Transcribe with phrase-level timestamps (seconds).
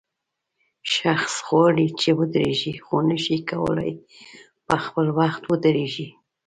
[0.95, 3.91] شخص غواړي چې ودرېږي خو نشي کولای
[4.67, 6.07] په خپل وخت ودرېږي.